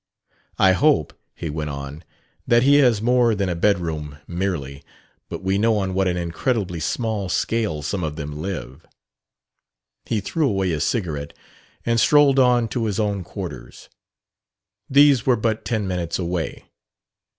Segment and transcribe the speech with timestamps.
[0.57, 2.03] I hope," he went on,
[2.47, 4.83] "that he has more than a bedroom merely.
[5.29, 8.83] But we know on what an incredibly small scale some of them live."
[10.07, 11.37] He threw away his cigarette
[11.85, 13.89] and strolled on to his own quarters.
[14.89, 16.65] These were but ten minutes away.